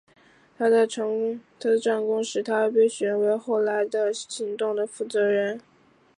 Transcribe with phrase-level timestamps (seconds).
[0.57, 5.61] 他的战功使他被选为后来的行动的负责人。